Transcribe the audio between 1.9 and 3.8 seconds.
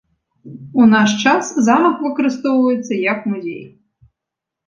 выкарыстоўваецца як музей.